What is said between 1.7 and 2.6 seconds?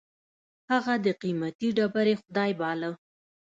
ډبرې خدای